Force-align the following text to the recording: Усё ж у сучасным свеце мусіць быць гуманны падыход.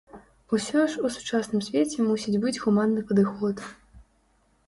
Усё 0.57 0.79
ж 0.93 1.01
у 1.09 1.09
сучасным 1.15 1.61
свеце 1.67 2.07
мусіць 2.07 2.41
быць 2.45 2.55
гуманны 2.63 3.01
падыход. 3.11 3.57